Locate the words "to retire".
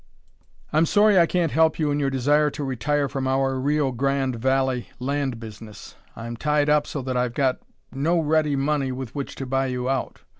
2.57-3.07